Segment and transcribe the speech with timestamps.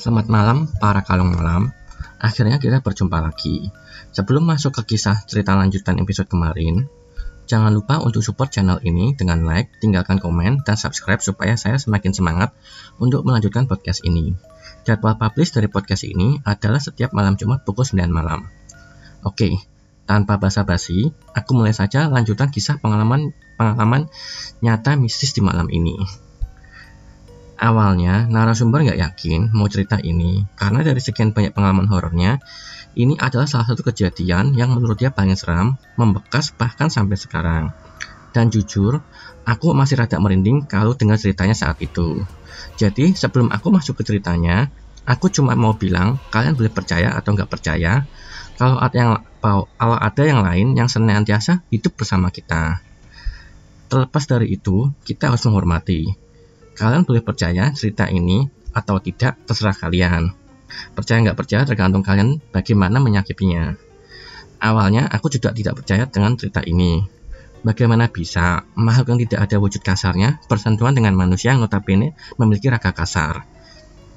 [0.00, 1.76] Selamat malam para kalung malam.
[2.16, 3.68] Akhirnya kita berjumpa lagi.
[4.16, 6.88] Sebelum masuk ke kisah cerita lanjutan episode kemarin,
[7.44, 12.16] jangan lupa untuk support channel ini dengan like, tinggalkan komen, dan subscribe supaya saya semakin
[12.16, 12.56] semangat
[12.96, 14.32] untuk melanjutkan podcast ini.
[14.88, 18.48] Jadwal publish dari podcast ini adalah setiap malam Jumat pukul 9 malam.
[19.20, 19.52] Oke,
[20.08, 24.08] tanpa basa-basi, aku mulai saja lanjutan kisah pengalaman pengalaman
[24.64, 26.29] nyata mistis di malam ini.
[27.60, 32.40] Awalnya, narasumber nggak yakin mau cerita ini, karena dari sekian banyak pengalaman horornya,
[32.96, 37.68] ini adalah salah satu kejadian yang menurut dia paling seram, membekas bahkan sampai sekarang.
[38.32, 39.04] Dan jujur,
[39.44, 42.24] aku masih rada merinding kalau dengar ceritanya saat itu.
[42.80, 44.72] Jadi, sebelum aku masuk ke ceritanya,
[45.04, 48.08] aku cuma mau bilang, kalian boleh percaya atau nggak percaya,
[48.56, 49.12] kalau ada yang
[49.44, 49.68] kalau
[50.00, 52.80] ada yang lain yang senantiasa hidup bersama kita.
[53.92, 56.29] Terlepas dari itu, kita harus menghormati
[56.80, 60.32] Kalian boleh percaya cerita ini atau tidak, terserah kalian.
[60.96, 63.76] Percaya nggak percaya tergantung kalian bagaimana menyakipinya.
[64.64, 67.04] Awalnya aku juga tidak percaya dengan cerita ini.
[67.60, 72.96] Bagaimana bisa makhluk yang tidak ada wujud kasarnya bersentuhan dengan manusia yang notabene memiliki raga
[72.96, 73.44] kasar?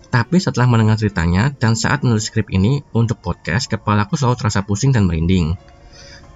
[0.07, 4.95] Tapi setelah mendengar ceritanya dan saat menulis skrip ini untuk podcast, kepalaku selalu terasa pusing
[4.95, 5.59] dan merinding.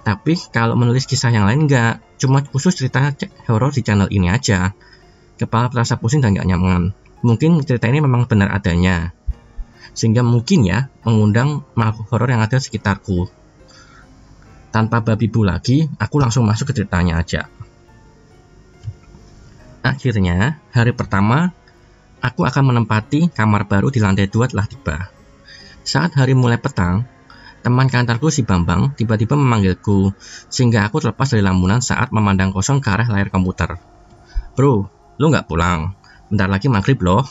[0.04, 3.16] Tapi kalau menulis kisah yang lain nggak, cuma khusus cerita
[3.48, 4.76] horor di channel ini aja
[5.38, 6.90] kepala terasa pusing dan gak nyaman.
[7.22, 9.14] Mungkin cerita ini memang benar adanya,
[9.94, 13.26] sehingga mungkin ya mengundang makhluk horor yang ada sekitarku.
[14.70, 17.50] Tanpa babi bu lagi, aku langsung masuk ke ceritanya aja.
[19.82, 21.50] Akhirnya, hari pertama,
[22.20, 25.08] aku akan menempati kamar baru di lantai dua telah tiba.
[25.82, 27.08] Saat hari mulai petang,
[27.64, 30.12] teman kantorku si Bambang tiba-tiba memanggilku,
[30.52, 33.80] sehingga aku terlepas dari lamunan saat memandang kosong ke arah layar komputer.
[34.54, 35.98] Bro, Lu nggak pulang?
[36.30, 37.26] Bentar lagi maghrib loh.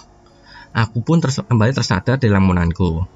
[0.76, 3.08] Aku pun ters kembali tersadar di lamunanku.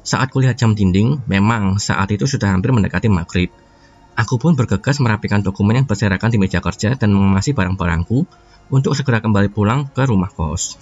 [0.00, 3.52] Saat kulihat jam dinding, memang saat itu sudah hampir mendekati maghrib.
[4.16, 8.24] Aku pun bergegas merapikan dokumen yang berserakan di meja kerja dan mengemasi barang-barangku
[8.72, 10.80] untuk segera kembali pulang ke rumah kos.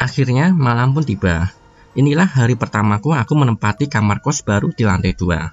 [0.00, 1.52] Akhirnya malam pun tiba.
[1.92, 5.52] Inilah hari pertamaku aku menempati kamar kos baru di lantai dua.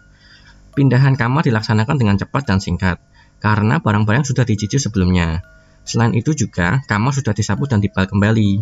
[0.71, 3.01] Pindahan kamar dilaksanakan dengan cepat dan singkat,
[3.43, 5.43] karena barang-barang sudah dicicil sebelumnya.
[5.89, 8.61] Selain itu juga, kamar sudah disapu dan dibal kembali.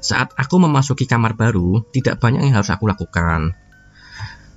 [0.00, 3.52] Saat aku memasuki kamar baru, tidak banyak yang harus aku lakukan.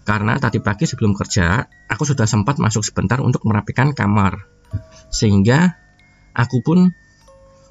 [0.07, 4.47] Karena tadi pagi sebelum kerja, aku sudah sempat masuk sebentar untuk merapikan kamar.
[5.11, 5.75] Sehingga
[6.31, 6.95] aku pun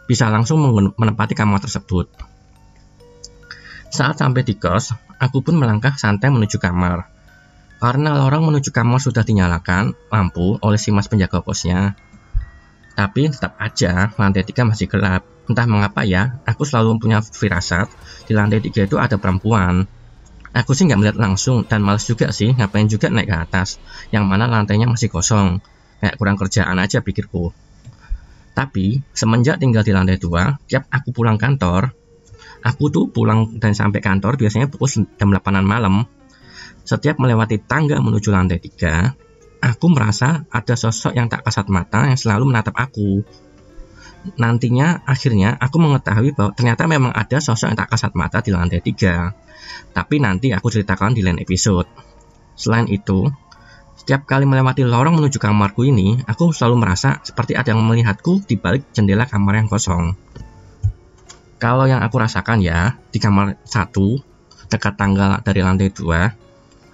[0.04, 0.60] bisa langsung
[1.00, 2.12] menempati kamar tersebut.
[3.88, 7.08] Saat sampai di kos, aku pun melangkah santai menuju kamar.
[7.80, 11.96] Karena lorong menuju kamar sudah dinyalakan lampu oleh si mas penjaga kosnya,
[13.00, 15.24] tapi tetap aja lantai tiga masih gelap.
[15.48, 17.88] Entah mengapa ya, aku selalu punya firasat
[18.28, 19.88] di lantai tiga itu ada perempuan.
[20.52, 23.80] Aku sih nggak melihat langsung dan males juga sih ngapain juga naik ke atas,
[24.12, 25.64] yang mana lantainya masih kosong.
[26.04, 27.56] Kayak kurang kerjaan aja pikirku.
[28.52, 31.96] Tapi semenjak tinggal di lantai dua, tiap aku pulang kantor,
[32.60, 36.04] aku tuh pulang dan sampai kantor biasanya pukul jam 8 malam.
[36.84, 39.16] Setiap melewati tangga menuju lantai tiga,
[39.60, 43.22] aku merasa ada sosok yang tak kasat mata yang selalu menatap aku.
[44.36, 48.80] Nantinya akhirnya aku mengetahui bahwa ternyata memang ada sosok yang tak kasat mata di lantai
[48.80, 49.32] tiga.
[49.92, 51.88] Tapi nanti aku ceritakan di lain episode.
[52.56, 53.28] Selain itu,
[53.96, 58.56] setiap kali melewati lorong menuju kamarku ini, aku selalu merasa seperti ada yang melihatku di
[58.60, 60.16] balik jendela kamar yang kosong.
[61.60, 64.16] Kalau yang aku rasakan ya, di kamar satu,
[64.72, 66.32] dekat tangga dari lantai dua,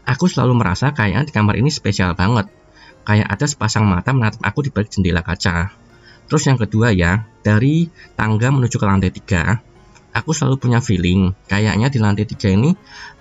[0.06, 2.46] Aku selalu merasa kayaknya di kamar ini spesial banget.
[3.02, 5.74] Kayak ada sepasang mata menatap aku di balik jendela kaca.
[6.26, 9.62] Terus yang kedua ya, dari tangga menuju ke lantai tiga,
[10.14, 12.74] aku selalu punya feeling kayaknya di lantai tiga ini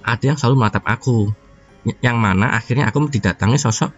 [0.05, 1.33] ada yang selalu menatap aku.
[2.01, 3.93] Yang mana akhirnya aku didatangi sosok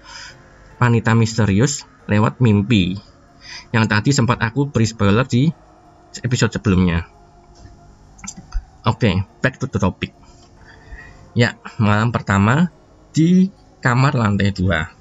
[0.80, 3.00] wanita misterius lewat mimpi.
[3.76, 5.52] Yang tadi sempat aku beri spoiler di
[6.24, 7.08] episode sebelumnya.
[8.88, 10.16] Oke, okay, back to the topic.
[11.36, 12.72] Ya, malam pertama
[13.18, 13.50] di
[13.82, 14.94] kamar lantai dua.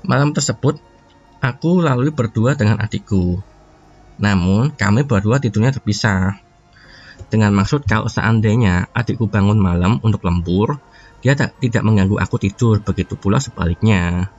[0.00, 0.80] Malam tersebut,
[1.44, 3.44] aku lalu berdua dengan adikku.
[4.16, 6.40] Namun, kami berdua tidurnya terpisah.
[7.28, 10.80] Dengan maksud kalau seandainya adikku bangun malam untuk lembur,
[11.20, 14.32] dia tak, tidak mengganggu aku tidur, begitu pula sebaliknya.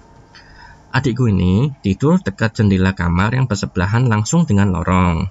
[0.90, 5.30] Adikku ini tidur dekat jendela kamar yang bersebelahan langsung dengan lorong.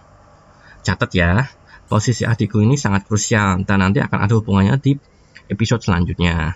[0.87, 1.51] Catat ya,
[1.91, 4.95] posisi adikku ini sangat krusial dan nanti akan ada hubungannya di
[5.51, 6.55] episode selanjutnya.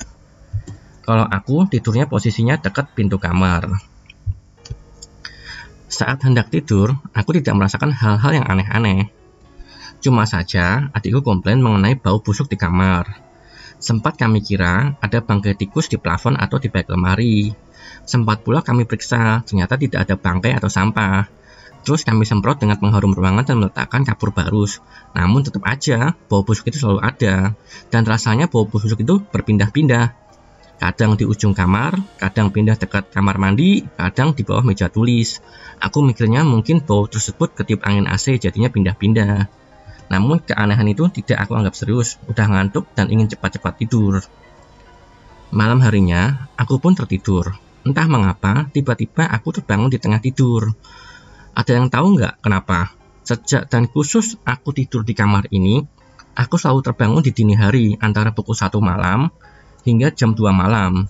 [1.08, 3.80] Kalau aku tidurnya posisinya dekat pintu kamar.
[5.88, 9.08] Saat hendak tidur, aku tidak merasakan hal-hal yang aneh-aneh.
[10.04, 13.08] Cuma saja adikku komplain mengenai bau busuk di kamar.
[13.80, 17.56] Sempat kami kira ada bangkai tikus di plafon atau di bak lemari.
[18.04, 21.24] Sempat pula kami periksa, ternyata tidak ada bangkai atau sampah.
[21.88, 24.84] Terus kami semprot dengan pengharum ruangan dan meletakkan kapur barus.
[25.16, 27.56] Namun tetap aja, bau busuk itu selalu ada.
[27.88, 30.27] Dan rasanya bau busuk itu berpindah-pindah.
[30.78, 35.42] Kadang di ujung kamar, kadang pindah dekat kamar mandi, kadang di bawah meja tulis.
[35.82, 39.50] Aku mikirnya mungkin bau tersebut ketiup angin AC jadinya pindah-pindah.
[40.06, 44.22] Namun keanehan itu tidak aku anggap serius, udah ngantuk dan ingin cepat-cepat tidur.
[45.50, 47.58] Malam harinya, aku pun tertidur.
[47.82, 50.78] Entah mengapa, tiba-tiba aku terbangun di tengah tidur.
[51.58, 52.94] Ada yang tahu nggak kenapa?
[53.26, 55.82] Sejak dan khusus aku tidur di kamar ini,
[56.38, 59.26] aku selalu terbangun di dini hari antara pukul 1 malam
[59.86, 61.06] hingga jam 2 malam.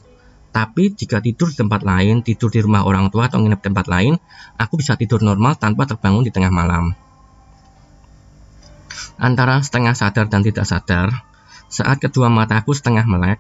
[0.48, 4.16] Tapi jika tidur di tempat lain, tidur di rumah orang tua atau nginep tempat lain,
[4.56, 6.96] aku bisa tidur normal tanpa terbangun di tengah malam.
[9.18, 11.10] Antara setengah sadar dan tidak sadar,
[11.68, 13.38] saat kedua mataku setengah melek,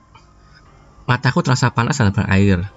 [1.08, 2.68] mataku terasa panas dan berair.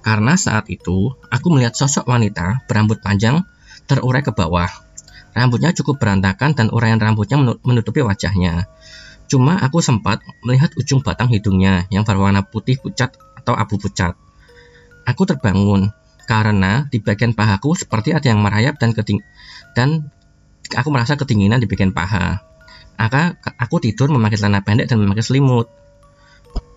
[0.00, 3.44] Karena saat itu, aku melihat sosok wanita berambut panjang
[3.84, 4.68] terurai ke bawah.
[5.36, 8.64] Rambutnya cukup berantakan dan uraian rambutnya menutupi wajahnya.
[9.26, 14.14] Cuma aku sempat melihat ujung batang hidungnya yang berwarna putih pucat atau abu pucat.
[15.06, 15.90] Aku terbangun
[16.26, 19.22] karena di bagian pahaku seperti ada yang merayap dan keting
[19.78, 20.10] dan
[20.74, 22.42] aku merasa ketingginan di bagian paha.
[22.96, 25.68] Maka aku tidur memakai celana pendek dan memakai selimut.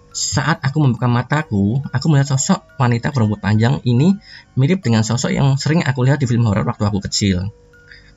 [0.09, 4.19] Saat aku membuka mataku, aku melihat sosok wanita berambut panjang ini
[4.57, 7.53] mirip dengan sosok yang sering aku lihat di film horor waktu aku kecil.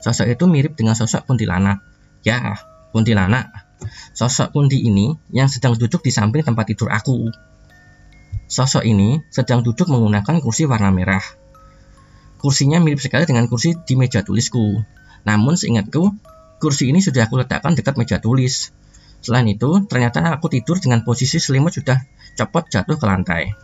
[0.03, 1.79] Sosok itu mirip dengan sosok kuntilanak.
[2.27, 2.59] Ya,
[2.91, 3.72] kuntilanak.
[4.13, 7.31] Sosok kunti ini yang sedang duduk di samping tempat tidur aku.
[8.47, 11.23] Sosok ini sedang duduk menggunakan kursi warna merah.
[12.43, 14.83] Kursinya mirip sekali dengan kursi di meja tulisku.
[15.23, 16.11] Namun seingatku,
[16.59, 18.75] kursi ini sudah aku letakkan dekat meja tulis.
[19.23, 22.03] Selain itu, ternyata aku tidur dengan posisi selimut sudah
[22.35, 23.55] copot jatuh ke lantai.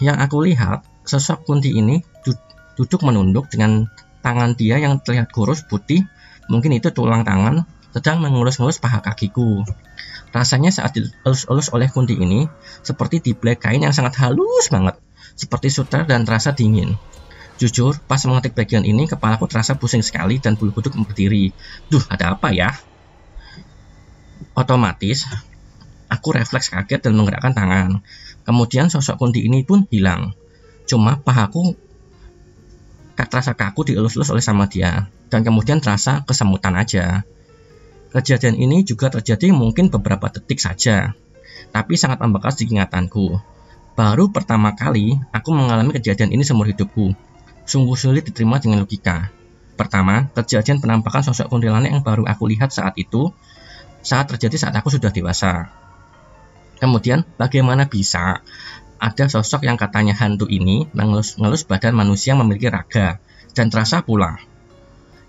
[0.00, 2.00] Yang aku lihat, sosok Kunti ini
[2.80, 3.92] duduk menunduk dengan
[4.24, 6.08] tangan dia yang terlihat kurus putih,
[6.48, 9.66] mungkin itu tulang tangan, sedang mengulus-ngulus paha kakiku.
[10.30, 12.46] Rasanya saat dielus-elus oleh Kunti ini,
[12.86, 14.94] seperti dibelai kain yang sangat halus banget,
[15.34, 16.94] seperti sutra dan terasa dingin.
[17.60, 21.52] Jujur, pas mengetik bagian ini, kepalaku terasa pusing sekali dan bulu kuduk berdiri.
[21.92, 22.72] Duh, ada apa ya?
[24.56, 25.28] Otomatis,
[26.08, 28.00] aku refleks kaget dan menggerakkan tangan.
[28.48, 30.32] Kemudian sosok Kunti ini pun hilang.
[30.88, 31.76] Cuma pahaku
[33.14, 35.12] terasa kaku dielus-elus oleh sama dia.
[35.28, 37.28] Dan kemudian terasa kesemutan aja.
[38.10, 41.14] Kejadian ini juga terjadi mungkin beberapa detik saja.
[41.70, 43.38] Tapi sangat membekas di ingatanku.
[43.94, 47.14] Baru pertama kali aku mengalami kejadian ini seumur hidupku.
[47.62, 49.30] Sungguh sulit diterima dengan logika.
[49.78, 53.30] Pertama, kejadian penampakan sosok kuntilanak yang baru aku lihat saat itu
[54.02, 55.70] saat terjadi saat aku sudah dewasa.
[56.82, 58.42] Kemudian, bagaimana bisa
[59.00, 63.22] ada sosok yang katanya hantu ini mengelus-ngelus badan manusia yang memiliki raga
[63.56, 64.36] dan terasa pula.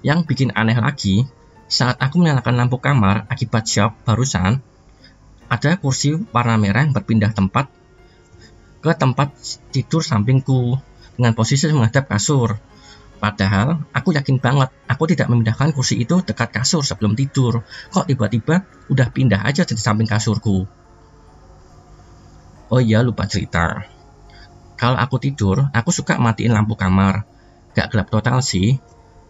[0.04, 1.30] Yang bikin aneh lagi,
[1.72, 4.60] saat aku menyalakan lampu kamar akibat shock barusan,
[5.48, 7.72] ada kursi warna merah yang berpindah tempat
[8.84, 9.32] ke tempat
[9.72, 10.76] tidur sampingku
[11.16, 12.60] dengan posisi menghadap kasur.
[13.24, 17.64] Padahal aku yakin banget aku tidak memindahkan kursi itu dekat kasur sebelum tidur.
[17.64, 20.68] Kok tiba-tiba udah pindah aja di samping kasurku.
[22.68, 23.88] Oh iya lupa cerita.
[24.76, 27.24] Kalau aku tidur, aku suka matiin lampu kamar.
[27.78, 28.82] Gak gelap total sih.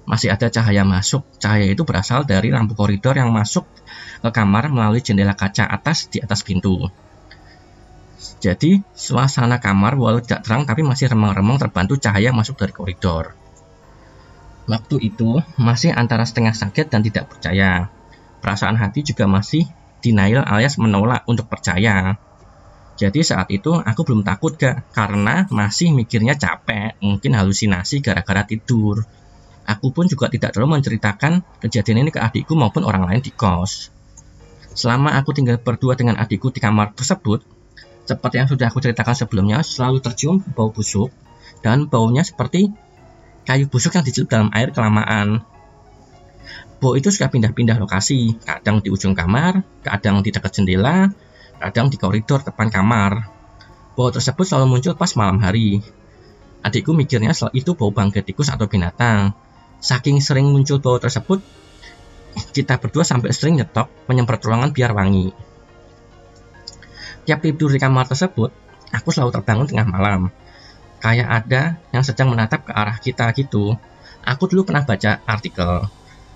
[0.06, 1.24] Masih ada cahaya masuk.
[1.38, 3.68] Cahaya itu berasal dari lampu koridor yang masuk
[4.22, 6.90] ke kamar melalui jendela kaca atas di atas pintu.
[8.42, 13.38] Jadi, suasana kamar walau tidak terang tapi masih remang-remang terbantu cahaya masuk dari koridor.
[14.70, 17.90] Waktu itu masih antara setengah sakit dan tidak percaya.
[18.42, 19.70] Perasaan hati juga masih
[20.02, 22.18] denial alias menolak untuk percaya.
[22.98, 29.02] Jadi saat itu aku belum takut gak karena masih mikirnya capek, mungkin halusinasi gara-gara tidur.
[29.72, 33.88] Aku pun juga tidak terlalu menceritakan kejadian ini ke adikku maupun orang lain di kos.
[34.76, 37.40] Selama aku tinggal berdua dengan adikku di kamar tersebut,
[38.04, 41.08] seperti yang sudah aku ceritakan sebelumnya, selalu tercium bau busuk
[41.64, 42.68] dan baunya seperti
[43.48, 45.48] kayu busuk yang dicelup dalam air kelamaan.
[46.82, 51.14] Bo itu suka pindah-pindah lokasi, kadang di ujung kamar, kadang di dekat jendela,
[51.62, 53.30] kadang di koridor depan kamar.
[53.94, 55.80] Bau tersebut selalu muncul pas malam hari.
[56.66, 59.38] Adikku mikirnya itu bau bangkai tikus atau binatang.
[59.82, 61.42] Saking sering muncul bau tersebut,
[62.54, 65.34] kita berdua sampai sering nyetok menyemprot ruangan biar wangi.
[67.26, 68.54] Tiap tidur di kamar tersebut,
[68.94, 70.30] aku selalu terbangun tengah malam
[71.02, 73.76] kayak ada yang sedang menatap ke arah kita gitu.
[74.22, 75.90] Aku dulu pernah baca artikel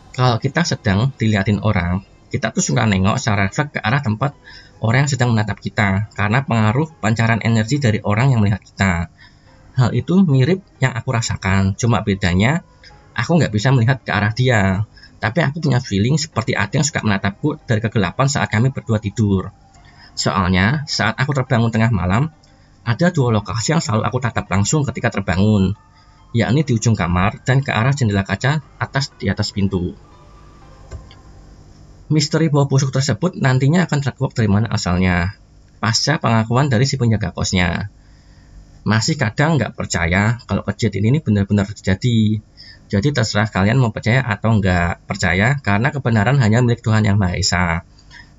[0.09, 2.01] Kalau kita sedang dilihatin orang,
[2.33, 4.33] kita tuh suka nengok secara refleks ke arah tempat
[4.81, 8.93] orang yang sedang menatap kita karena pengaruh pancaran energi dari orang yang melihat kita.
[9.75, 12.63] Hal itu mirip yang aku rasakan, cuma bedanya
[13.15, 14.83] aku nggak bisa melihat ke arah dia.
[15.17, 19.49] Tapi aku punya feeling seperti ada yang suka menatapku dari kegelapan saat kami berdua tidur.
[20.13, 22.29] Soalnya, saat aku terbangun tengah malam,
[22.85, 25.73] ada dua lokasi yang selalu aku tatap langsung ketika terbangun,
[26.35, 29.97] yakni di ujung kamar dan ke arah jendela kaca atas di atas pintu.
[32.05, 35.33] Misteri bau busuk tersebut nantinya akan terkuak dari mana asalnya,
[35.81, 37.89] pasca pengakuan dari si penjaga kosnya
[38.85, 42.37] masih kadang nggak percaya kalau kejadian ini benar-benar terjadi.
[42.95, 47.35] Jadi terserah kalian mau percaya atau nggak percaya karena kebenaran hanya milik Tuhan Yang Maha
[47.35, 47.65] Esa.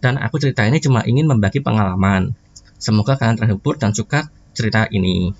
[0.01, 2.33] Dan aku cerita ini cuma ingin membagi pengalaman.
[2.81, 5.37] Semoga kalian terhibur dan suka cerita ini.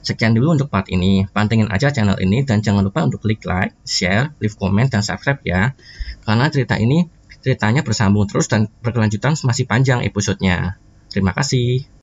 [0.00, 1.28] Sekian dulu untuk part ini.
[1.28, 5.44] Pantengin aja channel ini dan jangan lupa untuk klik like, share, leave comment, dan subscribe
[5.44, 5.76] ya.
[6.24, 7.04] Karena cerita ini
[7.44, 10.80] ceritanya bersambung terus dan berkelanjutan masih panjang episodenya.
[11.12, 11.84] Terima kasih.